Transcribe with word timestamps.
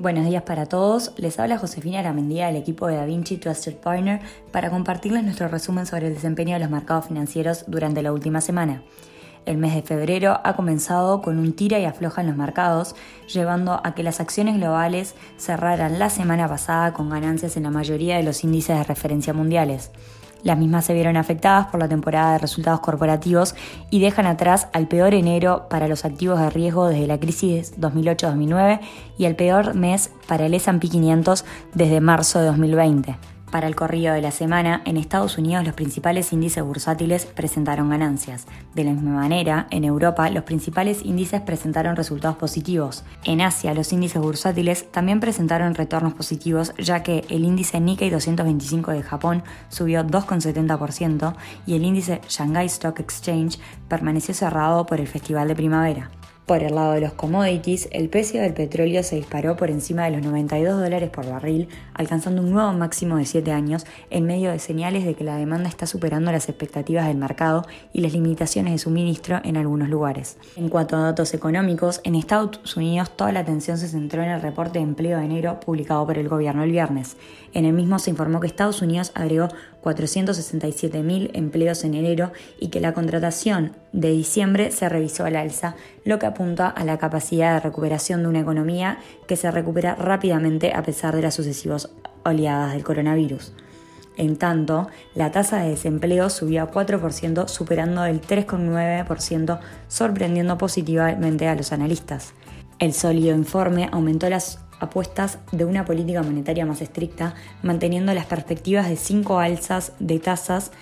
Buenos 0.00 0.24
días 0.24 0.44
para 0.44 0.64
todos, 0.64 1.12
les 1.18 1.38
habla 1.38 1.58
Josefina 1.58 1.98
Aramendía 1.98 2.46
del 2.46 2.56
equipo 2.56 2.86
de 2.86 2.96
DaVinci 2.96 3.36
Trusted 3.36 3.76
Partner 3.76 4.22
para 4.50 4.70
compartirles 4.70 5.24
nuestro 5.24 5.48
resumen 5.48 5.84
sobre 5.84 6.06
el 6.06 6.14
desempeño 6.14 6.54
de 6.54 6.60
los 6.60 6.70
mercados 6.70 7.08
financieros 7.08 7.66
durante 7.66 8.00
la 8.00 8.10
última 8.10 8.40
semana. 8.40 8.82
El 9.44 9.58
mes 9.58 9.74
de 9.74 9.82
febrero 9.82 10.40
ha 10.42 10.56
comenzado 10.56 11.20
con 11.20 11.38
un 11.38 11.52
tira 11.52 11.78
y 11.78 11.84
afloja 11.84 12.22
en 12.22 12.28
los 12.28 12.36
mercados, 12.38 12.94
llevando 13.30 13.78
a 13.84 13.94
que 13.94 14.02
las 14.02 14.20
acciones 14.20 14.56
globales 14.56 15.16
cerraran 15.36 15.98
la 15.98 16.08
semana 16.08 16.48
pasada 16.48 16.94
con 16.94 17.10
ganancias 17.10 17.58
en 17.58 17.64
la 17.64 17.70
mayoría 17.70 18.16
de 18.16 18.22
los 18.22 18.42
índices 18.42 18.78
de 18.78 18.84
referencia 18.84 19.34
mundiales. 19.34 19.90
Las 20.42 20.58
mismas 20.58 20.84
se 20.84 20.94
vieron 20.94 21.16
afectadas 21.16 21.66
por 21.66 21.80
la 21.80 21.88
temporada 21.88 22.32
de 22.32 22.38
resultados 22.38 22.80
corporativos 22.80 23.54
y 23.90 24.00
dejan 24.00 24.26
atrás 24.26 24.68
al 24.72 24.88
peor 24.88 25.14
enero 25.14 25.66
para 25.68 25.88
los 25.88 26.04
activos 26.04 26.40
de 26.40 26.50
riesgo 26.50 26.88
desde 26.88 27.06
la 27.06 27.18
crisis 27.18 27.78
2008-2009 27.78 28.80
y 29.18 29.24
el 29.24 29.36
peor 29.36 29.74
mes 29.74 30.10
para 30.26 30.46
el 30.46 30.54
S&P 30.54 30.88
500 30.88 31.44
desde 31.74 32.00
marzo 32.00 32.40
de 32.40 32.46
2020. 32.46 33.29
Para 33.50 33.66
el 33.66 33.74
corrido 33.74 34.14
de 34.14 34.22
la 34.22 34.30
semana, 34.30 34.80
en 34.84 34.96
Estados 34.96 35.36
Unidos 35.36 35.64
los 35.64 35.74
principales 35.74 36.32
índices 36.32 36.62
bursátiles 36.62 37.26
presentaron 37.26 37.90
ganancias. 37.90 38.46
De 38.74 38.84
la 38.84 38.92
misma 38.92 39.10
manera, 39.10 39.66
en 39.70 39.82
Europa 39.82 40.30
los 40.30 40.44
principales 40.44 41.04
índices 41.04 41.40
presentaron 41.40 41.96
resultados 41.96 42.36
positivos. 42.36 43.02
En 43.24 43.40
Asia 43.40 43.74
los 43.74 43.92
índices 43.92 44.22
bursátiles 44.22 44.90
también 44.92 45.18
presentaron 45.18 45.74
retornos 45.74 46.14
positivos, 46.14 46.72
ya 46.78 47.02
que 47.02 47.24
el 47.28 47.44
índice 47.44 47.80
Nikkei 47.80 48.10
225 48.10 48.92
de 48.92 49.02
Japón 49.02 49.42
subió 49.68 50.04
2,70% 50.04 51.34
y 51.66 51.74
el 51.74 51.84
índice 51.84 52.20
Shanghai 52.28 52.66
Stock 52.66 53.00
Exchange 53.00 53.58
permaneció 53.88 54.32
cerrado 54.32 54.86
por 54.86 55.00
el 55.00 55.08
Festival 55.08 55.48
de 55.48 55.56
Primavera. 55.56 56.10
Por 56.46 56.64
el 56.64 56.74
lado 56.74 56.94
de 56.94 57.00
los 57.00 57.12
commodities, 57.12 57.88
el 57.92 58.08
precio 58.08 58.42
del 58.42 58.54
petróleo 58.54 59.04
se 59.04 59.14
disparó 59.14 59.56
por 59.56 59.70
encima 59.70 60.04
de 60.04 60.10
los 60.10 60.22
92 60.22 60.80
dólares 60.80 61.08
por 61.08 61.30
barril, 61.30 61.68
alcanzando 61.94 62.42
un 62.42 62.50
nuevo 62.50 62.72
máximo 62.72 63.18
de 63.18 63.24
7 63.24 63.52
años 63.52 63.86
en 64.10 64.26
medio 64.26 64.50
de 64.50 64.58
señales 64.58 65.04
de 65.04 65.14
que 65.14 65.22
la 65.22 65.36
demanda 65.36 65.68
está 65.68 65.86
superando 65.86 66.32
las 66.32 66.48
expectativas 66.48 67.06
del 67.06 67.18
mercado 67.18 67.64
y 67.92 68.00
las 68.00 68.12
limitaciones 68.12 68.72
de 68.72 68.78
suministro 68.78 69.40
en 69.44 69.56
algunos 69.56 69.88
lugares. 69.88 70.38
En 70.56 70.68
cuanto 70.68 70.96
a 70.96 71.02
datos 71.02 71.34
económicos, 71.34 72.00
en 72.02 72.16
Estados 72.16 72.76
Unidos 72.76 73.10
toda 73.16 73.30
la 73.30 73.40
atención 73.40 73.78
se 73.78 73.86
centró 73.86 74.22
en 74.22 74.30
el 74.30 74.42
reporte 74.42 74.80
de 74.80 74.84
empleo 74.84 75.18
de 75.18 75.26
enero 75.26 75.60
publicado 75.60 76.04
por 76.04 76.18
el 76.18 76.28
gobierno 76.28 76.64
el 76.64 76.72
viernes. 76.72 77.16
En 77.52 77.64
el 77.64 77.72
mismo 77.72 78.00
se 78.00 78.10
informó 78.10 78.40
que 78.40 78.48
Estados 78.48 78.82
Unidos 78.82 79.12
agregó 79.14 79.48
467.000 79.82 81.30
empleos 81.34 81.84
en 81.84 81.94
enero 81.94 82.32
y 82.58 82.68
que 82.68 82.80
la 82.80 82.92
contratación 82.92 83.76
de 83.92 84.10
diciembre 84.10 84.70
se 84.70 84.88
revisó 84.88 85.24
al 85.24 85.36
alza, 85.36 85.76
lo 86.04 86.18
que 86.18 86.26
apunta 86.26 86.68
a 86.68 86.84
la 86.84 86.98
capacidad 86.98 87.54
de 87.54 87.60
recuperación 87.60 88.22
de 88.22 88.28
una 88.28 88.40
economía 88.40 88.98
que 89.26 89.36
se 89.36 89.50
recupera 89.50 89.94
rápidamente 89.94 90.72
a 90.74 90.82
pesar 90.82 91.16
de 91.16 91.22
las 91.22 91.34
sucesivas 91.34 91.90
oleadas 92.24 92.72
del 92.72 92.84
coronavirus. 92.84 93.52
En 94.16 94.36
tanto, 94.36 94.88
la 95.14 95.30
tasa 95.30 95.62
de 95.62 95.70
desempleo 95.70 96.28
subió 96.28 96.62
a 96.62 96.70
4%, 96.70 97.48
superando 97.48 98.04
el 98.04 98.20
3,9%, 98.20 99.60
sorprendiendo 99.88 100.58
positivamente 100.58 101.48
a 101.48 101.54
los 101.54 101.72
analistas. 101.72 102.34
El 102.78 102.92
sólido 102.92 103.34
informe 103.34 103.88
aumentó 103.92 104.28
las 104.28 104.58
apuestas 104.80 105.38
de 105.52 105.64
una 105.64 105.84
política 105.84 106.22
monetaria 106.22 106.66
más 106.66 106.82
estricta, 106.82 107.34
manteniendo 107.62 108.12
las 108.14 108.26
perspectivas 108.26 108.88
de 108.88 108.96
cinco 108.96 109.38
alzas 109.38 109.92
de 109.98 110.18
tasas 110.18 110.72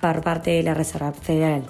por 0.00 0.22
parte 0.22 0.50
de 0.50 0.62
la 0.62 0.74
Reserva 0.74 1.12
Federal. 1.12 1.64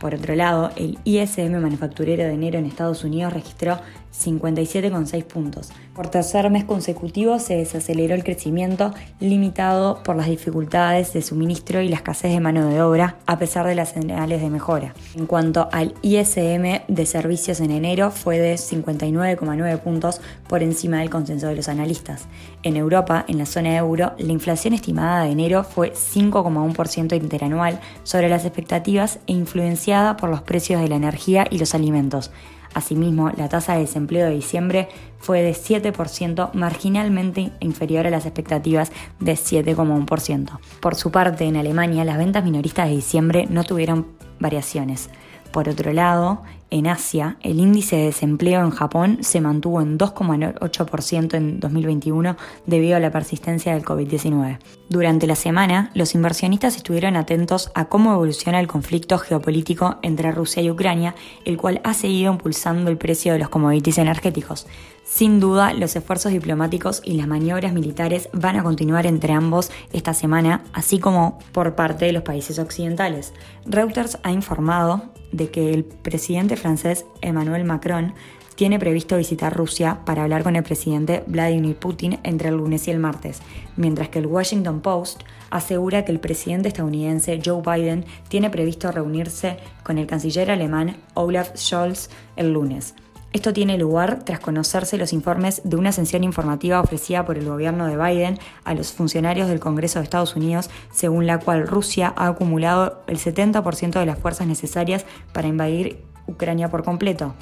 Por 0.00 0.14
otro 0.14 0.34
lado, 0.34 0.70
el 0.76 0.98
ISM 1.04 1.60
manufacturero 1.60 2.24
de 2.24 2.32
enero 2.32 2.58
en 2.58 2.66
Estados 2.66 3.04
Unidos 3.04 3.32
registró 3.32 3.78
57,6 4.12 5.24
puntos. 5.24 5.70
Por 5.94 6.08
tercer 6.08 6.48
mes 6.50 6.64
consecutivo 6.64 7.38
se 7.38 7.56
desaceleró 7.56 8.14
el 8.14 8.24
crecimiento, 8.24 8.94
limitado 9.20 10.02
por 10.02 10.16
las 10.16 10.28
dificultades 10.28 11.12
de 11.12 11.22
suministro 11.22 11.80
y 11.82 11.88
la 11.88 11.96
escasez 11.96 12.32
de 12.32 12.40
mano 12.40 12.68
de 12.68 12.80
obra, 12.82 13.16
a 13.26 13.38
pesar 13.38 13.66
de 13.66 13.74
las 13.74 13.90
señales 13.90 14.40
de 14.40 14.50
mejora. 14.50 14.94
En 15.16 15.26
cuanto 15.26 15.68
al 15.72 15.94
ISM 16.02 16.82
de 16.88 17.06
servicios 17.06 17.60
en 17.60 17.70
enero, 17.70 18.10
fue 18.10 18.38
de 18.38 18.54
59,9 18.54 19.78
puntos 19.78 20.20
por 20.48 20.62
encima 20.62 20.98
del 20.98 21.10
consenso 21.10 21.48
de 21.48 21.56
los 21.56 21.68
analistas. 21.68 22.26
En 22.62 22.76
Europa, 22.76 23.24
en 23.28 23.38
la 23.38 23.46
zona 23.46 23.76
euro, 23.76 24.12
la 24.18 24.32
inflación 24.32 24.74
estimada 24.74 25.24
de 25.24 25.30
enero 25.30 25.64
fue 25.64 25.92
5,1% 25.92 27.16
interanual 27.16 27.80
sobre 28.04 28.28
las 28.28 28.44
expectativas 28.44 29.18
e 29.26 29.32
influenciada 29.32 30.16
por 30.16 30.30
los 30.30 30.42
precios 30.42 30.80
de 30.80 30.88
la 30.88 30.96
energía 30.96 31.46
y 31.50 31.58
los 31.58 31.74
alimentos. 31.74 32.30
Asimismo, 32.74 33.30
la 33.36 33.48
tasa 33.48 33.74
de 33.74 33.80
desempleo 33.80 34.26
de 34.26 34.34
diciembre 34.34 34.88
fue 35.18 35.42
de 35.42 35.52
7%, 35.52 36.52
marginalmente 36.52 37.50
inferior 37.60 38.06
a 38.06 38.10
las 38.10 38.26
expectativas 38.26 38.92
de 39.20 39.32
7,1%. 39.32 40.58
Por 40.80 40.94
su 40.94 41.10
parte, 41.10 41.44
en 41.44 41.56
Alemania, 41.56 42.04
las 42.04 42.18
ventas 42.18 42.44
minoristas 42.44 42.88
de 42.88 42.96
diciembre 42.96 43.46
no 43.50 43.64
tuvieron 43.64 44.06
variaciones. 44.38 45.10
Por 45.52 45.68
otro 45.68 45.92
lado, 45.92 46.42
en 46.70 46.86
Asia, 46.86 47.38
el 47.42 47.60
índice 47.60 47.96
de 47.96 48.04
desempleo 48.04 48.60
en 48.62 48.70
Japón 48.70 49.18
se 49.22 49.40
mantuvo 49.40 49.80
en 49.80 49.98
2,8% 49.98 51.34
en 51.34 51.60
2021 51.60 52.36
debido 52.66 52.96
a 52.96 53.00
la 53.00 53.10
persistencia 53.10 53.72
del 53.72 53.84
COVID-19. 53.84 54.58
Durante 54.90 55.26
la 55.26 55.34
semana, 55.34 55.90
los 55.94 56.14
inversionistas 56.14 56.76
estuvieron 56.76 57.16
atentos 57.16 57.70
a 57.74 57.86
cómo 57.86 58.12
evoluciona 58.12 58.60
el 58.60 58.66
conflicto 58.66 59.16
geopolítico 59.16 59.96
entre 60.02 60.30
Rusia 60.30 60.62
y 60.62 60.70
Ucrania, 60.70 61.14
el 61.46 61.56
cual 61.56 61.80
ha 61.84 61.94
seguido 61.94 62.32
impulsando 62.32 62.90
el 62.90 62.98
precio 62.98 63.32
de 63.32 63.38
los 63.38 63.48
commodities 63.48 63.96
energéticos. 63.96 64.66
Sin 65.04 65.40
duda, 65.40 65.72
los 65.72 65.96
esfuerzos 65.96 66.32
diplomáticos 66.32 67.00
y 67.02 67.14
las 67.14 67.26
maniobras 67.26 67.72
militares 67.72 68.28
van 68.34 68.56
a 68.56 68.62
continuar 68.62 69.06
entre 69.06 69.32
ambos 69.32 69.70
esta 69.90 70.12
semana, 70.12 70.64
así 70.74 70.98
como 70.98 71.38
por 71.52 71.74
parte 71.74 72.04
de 72.04 72.12
los 72.12 72.24
países 72.24 72.58
occidentales. 72.58 73.32
Reuters 73.64 74.18
ha 74.22 74.32
informado 74.32 75.04
de 75.32 75.50
que 75.50 75.72
el 75.72 75.84
presidente 75.84 76.57
francés 76.58 77.06
Emmanuel 77.20 77.64
Macron 77.64 78.14
tiene 78.58 78.80
previsto 78.80 79.16
visitar 79.16 79.56
Rusia 79.56 80.00
para 80.04 80.24
hablar 80.24 80.42
con 80.42 80.56
el 80.56 80.64
presidente 80.64 81.22
Vladimir 81.28 81.76
Putin 81.76 82.18
entre 82.24 82.48
el 82.48 82.56
lunes 82.56 82.88
y 82.88 82.90
el 82.90 82.98
martes, 82.98 83.40
mientras 83.76 84.08
que 84.08 84.18
el 84.18 84.26
Washington 84.26 84.80
Post 84.80 85.22
asegura 85.50 86.04
que 86.04 86.10
el 86.10 86.18
presidente 86.18 86.66
estadounidense 86.66 87.40
Joe 87.44 87.62
Biden 87.62 88.04
tiene 88.28 88.50
previsto 88.50 88.90
reunirse 88.90 89.58
con 89.84 89.96
el 89.96 90.08
canciller 90.08 90.50
alemán 90.50 90.96
Olaf 91.14 91.56
Scholz 91.56 92.10
el 92.34 92.52
lunes. 92.52 92.94
Esto 93.30 93.52
tiene 93.52 93.76
lugar 93.76 94.24
tras 94.24 94.40
conocerse 94.40 94.96
los 94.96 95.12
informes 95.12 95.60
de 95.62 95.76
una 95.76 95.92
sesión 95.92 96.24
informativa 96.24 96.80
ofrecida 96.80 97.26
por 97.26 97.36
el 97.36 97.46
gobierno 97.46 97.86
de 97.86 97.98
Biden 97.98 98.38
a 98.64 98.72
los 98.72 98.92
funcionarios 98.92 99.48
del 99.48 99.60
Congreso 99.60 99.98
de 99.98 100.04
Estados 100.04 100.34
Unidos, 100.34 100.70
según 100.90 101.26
la 101.26 101.38
cual 101.38 101.68
Rusia 101.68 102.14
ha 102.16 102.26
acumulado 102.26 103.02
el 103.06 103.18
70% 103.18 104.00
de 104.00 104.06
las 104.06 104.18
fuerzas 104.18 104.46
necesarias 104.46 105.04
para 105.32 105.46
invadir 105.46 106.07
Ucrania 106.28 106.68
por 106.68 106.84
completo, 106.84 107.34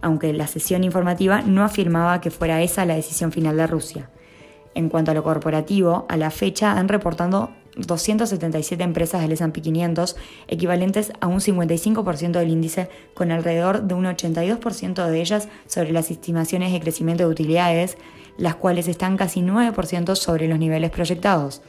aunque 0.00 0.32
la 0.32 0.46
sesión 0.46 0.84
informativa 0.84 1.42
no 1.42 1.64
afirmaba 1.64 2.20
que 2.20 2.30
fuera 2.30 2.62
esa 2.62 2.86
la 2.86 2.94
decisión 2.94 3.32
final 3.32 3.56
de 3.56 3.66
Rusia. 3.66 4.10
En 4.74 4.88
cuanto 4.88 5.10
a 5.10 5.14
lo 5.14 5.24
corporativo, 5.24 6.06
a 6.08 6.16
la 6.16 6.30
fecha 6.30 6.78
han 6.78 6.88
reportado 6.88 7.50
277 7.76 8.82
empresas 8.82 9.22
del 9.22 9.32
S&P 9.32 9.60
500, 9.60 10.16
equivalentes 10.48 11.12
a 11.20 11.26
un 11.26 11.40
55% 11.40 12.32
del 12.32 12.50
índice, 12.50 12.88
con 13.14 13.30
alrededor 13.32 13.82
de 13.82 13.94
un 13.94 14.04
82% 14.04 15.06
de 15.06 15.20
ellas 15.20 15.48
sobre 15.66 15.92
las 15.92 16.10
estimaciones 16.10 16.72
de 16.72 16.80
crecimiento 16.80 17.24
de 17.24 17.30
utilidades, 17.30 17.96
las 18.36 18.56
cuales 18.56 18.88
están 18.88 19.16
casi 19.16 19.40
9% 19.40 20.14
sobre 20.14 20.48
los 20.48 20.58
niveles 20.58 20.90
proyectados. 20.90 21.62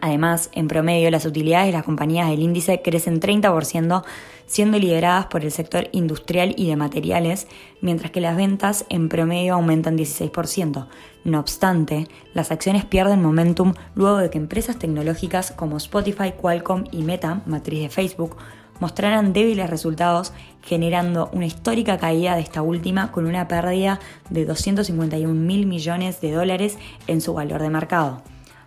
Además, 0.00 0.50
en 0.52 0.68
promedio, 0.68 1.10
las 1.10 1.26
utilidades 1.26 1.66
de 1.66 1.72
las 1.72 1.84
compañías 1.84 2.28
del 2.28 2.40
índice 2.40 2.82
crecen 2.82 3.20
30%, 3.20 4.04
siendo 4.48 4.78
lideradas 4.78 5.26
por 5.26 5.44
el 5.44 5.52
sector 5.52 5.88
industrial 5.92 6.54
y 6.56 6.66
de 6.66 6.74
materiales, 6.74 7.46
mientras 7.80 8.10
que 8.10 8.20
las 8.20 8.36
ventas 8.36 8.84
en 8.88 9.08
promedio 9.08 9.54
aumentan 9.54 9.96
16%. 9.96 10.88
No 11.22 11.38
obstante, 11.38 12.08
las 12.34 12.50
acciones 12.50 12.84
pierden 12.84 13.22
momentum 13.22 13.74
luego 13.94 14.16
de 14.16 14.30
que 14.30 14.38
empresas 14.38 14.78
tecnológicas 14.78 15.52
como 15.52 15.76
Spotify, 15.76 16.32
Qualcomm 16.32 16.84
y 16.90 17.02
Meta, 17.02 17.42
matriz 17.46 17.82
de 17.82 17.88
Facebook, 17.90 18.36
mostraran 18.80 19.32
débiles 19.32 19.68
resultados, 19.68 20.32
generando 20.62 21.30
una 21.32 21.46
histórica 21.46 21.98
caída 21.98 22.34
de 22.34 22.42
esta 22.42 22.62
última 22.62 23.12
con 23.12 23.26
una 23.26 23.48
pérdida 23.48 24.00
de 24.30 24.44
251 24.44 25.34
mil 25.34 25.66
millones 25.66 26.20
de 26.20 26.32
dólares 26.32 26.78
en 27.06 27.20
su 27.20 27.34
valor 27.34 27.60
de 27.60 27.70
mercado. 27.70 28.22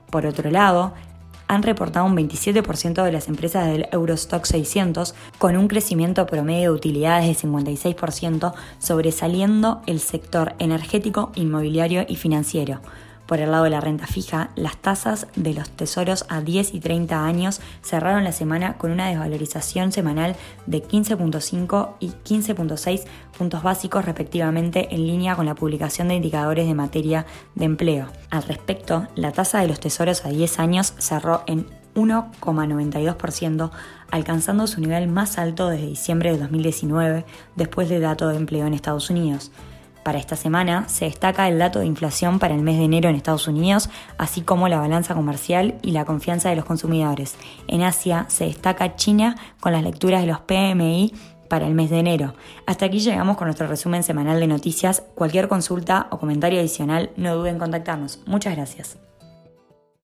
Por 0.09 0.25
otro 0.25 0.51
lado, 0.51 0.93
han 1.51 1.63
reportado 1.63 2.05
un 2.05 2.15
27% 2.15 3.03
de 3.03 3.11
las 3.11 3.27
empresas 3.27 3.67
del 3.67 3.85
Eurostock 3.91 4.45
600, 4.45 5.13
con 5.37 5.57
un 5.57 5.67
crecimiento 5.67 6.25
promedio 6.25 6.71
de 6.71 6.77
utilidades 6.77 7.27
de 7.27 7.47
56%, 7.47 8.53
sobresaliendo 8.79 9.81
el 9.85 9.99
sector 9.99 10.53
energético, 10.59 11.33
inmobiliario 11.35 12.05
y 12.07 12.15
financiero. 12.15 12.79
Por 13.31 13.39
el 13.39 13.51
lado 13.51 13.63
de 13.63 13.69
la 13.69 13.79
renta 13.79 14.07
fija, 14.07 14.49
las 14.57 14.75
tasas 14.75 15.25
de 15.37 15.53
los 15.53 15.69
tesoros 15.69 16.25
a 16.27 16.41
10 16.41 16.73
y 16.73 16.81
30 16.81 17.23
años 17.23 17.61
cerraron 17.81 18.25
la 18.25 18.33
semana 18.33 18.77
con 18.77 18.91
una 18.91 19.07
desvalorización 19.07 19.93
semanal 19.93 20.35
de 20.65 20.83
15.5 20.83 21.91
y 22.01 22.09
15.6 22.09 23.05
puntos 23.37 23.63
básicos 23.63 24.03
respectivamente 24.03 24.93
en 24.93 25.07
línea 25.07 25.37
con 25.37 25.45
la 25.45 25.55
publicación 25.55 26.09
de 26.09 26.15
indicadores 26.15 26.67
de 26.67 26.73
materia 26.73 27.25
de 27.55 27.63
empleo. 27.63 28.07
Al 28.31 28.43
respecto, 28.43 29.07
la 29.15 29.31
tasa 29.31 29.61
de 29.61 29.69
los 29.69 29.79
tesoros 29.79 30.25
a 30.25 30.27
10 30.27 30.59
años 30.59 30.93
cerró 30.97 31.43
en 31.47 31.67
1,92%, 31.95 33.71
alcanzando 34.11 34.67
su 34.67 34.81
nivel 34.81 35.07
más 35.07 35.37
alto 35.37 35.69
desde 35.69 35.87
diciembre 35.87 36.33
de 36.33 36.37
2019, 36.37 37.25
después 37.55 37.87
del 37.87 38.01
dato 38.01 38.27
de 38.27 38.35
empleo 38.35 38.67
en 38.67 38.73
Estados 38.73 39.09
Unidos. 39.09 39.53
Para 40.03 40.17
esta 40.17 40.35
semana 40.35 40.89
se 40.89 41.05
destaca 41.05 41.47
el 41.47 41.59
dato 41.59 41.79
de 41.79 41.85
inflación 41.85 42.39
para 42.39 42.55
el 42.55 42.61
mes 42.61 42.77
de 42.77 42.85
enero 42.85 43.09
en 43.09 43.15
Estados 43.15 43.47
Unidos, 43.47 43.89
así 44.17 44.41
como 44.41 44.67
la 44.67 44.79
balanza 44.79 45.13
comercial 45.13 45.75
y 45.81 45.91
la 45.91 46.05
confianza 46.05 46.49
de 46.49 46.55
los 46.55 46.65
consumidores. 46.65 47.35
En 47.67 47.83
Asia 47.83 48.25
se 48.27 48.45
destaca 48.45 48.95
China 48.95 49.35
con 49.59 49.73
las 49.73 49.83
lecturas 49.83 50.21
de 50.21 50.27
los 50.27 50.39
PMI 50.39 51.13
para 51.47 51.67
el 51.67 51.75
mes 51.75 51.89
de 51.89 51.99
enero. 51.99 52.33
Hasta 52.65 52.85
aquí 52.85 52.99
llegamos 52.99 53.37
con 53.37 53.47
nuestro 53.47 53.67
resumen 53.67 54.03
semanal 54.03 54.39
de 54.39 54.47
noticias. 54.47 55.03
Cualquier 55.15 55.47
consulta 55.47 56.07
o 56.09 56.17
comentario 56.17 56.59
adicional 56.59 57.11
no 57.17 57.35
duden 57.35 57.55
en 57.55 57.59
contactarnos. 57.59 58.21
Muchas 58.25 58.55
gracias. 58.55 59.10